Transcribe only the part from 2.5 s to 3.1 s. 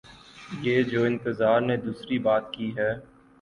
کی ہے۔